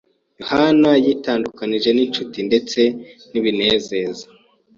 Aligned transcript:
Yohana 0.39 0.89
yitandukanyije 1.03 1.89
n’incuti 1.93 2.39
ndetse 2.47 2.81
n’ibinezeza 3.31 4.25